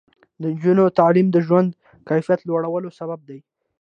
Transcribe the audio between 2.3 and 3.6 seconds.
لوړولو سبب دی.